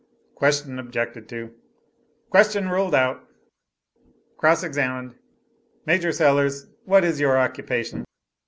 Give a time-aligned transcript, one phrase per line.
[0.33, 1.51] Question objected to.
[2.31, 3.23] Question ruled out.
[4.35, 5.13] Cross examined.
[5.85, 8.03] "Major Sellers, what is your occupation?"